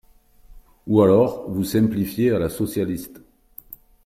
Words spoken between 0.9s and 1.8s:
alors, vous